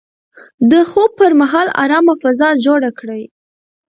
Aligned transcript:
د 0.71 0.73
خوب 0.89 1.09
پر 1.19 1.31
مهال 1.41 1.67
ارامه 1.83 2.13
فضا 2.21 2.49
جوړه 2.65 2.89
کړئ. 2.99 3.23